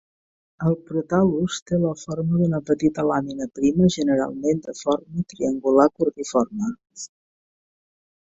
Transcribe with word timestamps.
El 0.67 0.75
protal·lus 0.85 1.57
té 1.71 1.77
la 1.81 1.91
forma 2.03 2.39
d'una 2.39 2.61
petita 2.69 3.05
làmina 3.11 3.47
prima 3.59 3.89
generalment 3.97 4.63
de 4.69 4.75
forma 4.79 5.25
triangular 5.35 5.85
cordiforme. 6.01 6.73